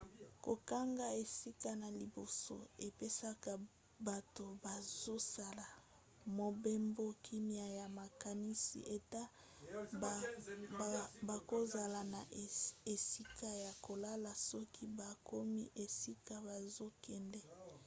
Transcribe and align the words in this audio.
kokanga 0.45 1.05
esika 1.23 1.69
na 1.81 1.87
liboso 1.99 2.57
epesaka 2.87 3.51
bato 4.07 4.45
bazosala 4.63 5.67
mobembo 6.39 7.05
kimia 7.25 7.67
ya 7.79 7.87
makanisi 7.99 8.79
ete 8.95 9.21
bakozala 11.27 12.01
na 12.13 12.21
esika 12.93 13.49
ya 13.65 13.71
kolala 13.85 14.31
soki 14.49 14.83
bakomi 14.99 15.63
esika 15.83 16.35
bazokende 16.47 17.41